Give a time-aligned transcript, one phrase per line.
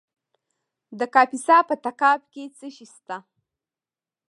[0.99, 3.17] د کاپیسا په تګاب کې څه شی شته؟